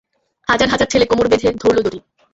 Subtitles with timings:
[0.47, 1.99] হাজার হাজার ছেলে কোমর বেঁধে ধরল দড়ি।